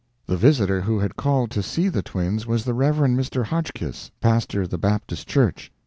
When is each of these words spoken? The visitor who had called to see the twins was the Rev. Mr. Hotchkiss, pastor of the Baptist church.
The 0.25 0.35
visitor 0.35 0.81
who 0.81 0.97
had 0.97 1.15
called 1.15 1.51
to 1.51 1.61
see 1.61 1.87
the 1.87 2.01
twins 2.01 2.47
was 2.47 2.65
the 2.65 2.73
Rev. 2.73 2.95
Mr. 2.95 3.45
Hotchkiss, 3.45 4.09
pastor 4.19 4.63
of 4.63 4.71
the 4.71 4.79
Baptist 4.79 5.27
church. 5.27 5.71